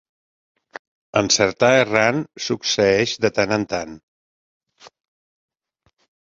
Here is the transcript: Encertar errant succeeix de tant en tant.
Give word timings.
Encertar 1.21 1.69
errant 1.81 2.23
succeeix 2.47 3.15
de 3.27 3.33
tant 3.37 3.55
en 3.61 3.69
tant. 3.77 3.95